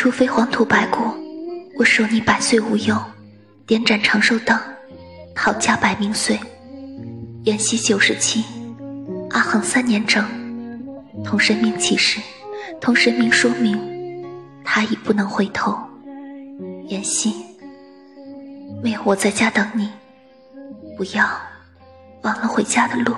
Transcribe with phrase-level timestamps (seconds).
[0.00, 0.98] 除非黄土白骨，
[1.76, 2.96] 我守你百岁无忧，
[3.66, 4.58] 点盏长寿灯，
[5.34, 6.40] 讨家百命岁。
[7.44, 8.42] 延禧九十七，
[9.28, 10.24] 阿衡三年整，
[11.22, 12.18] 同神明起誓，
[12.80, 13.78] 同神明说明，
[14.64, 15.78] 他已不能回头。
[16.86, 17.34] 妍希，
[18.82, 19.90] 没有我在家等你，
[20.96, 21.30] 不要
[22.22, 23.14] 忘了回家的路。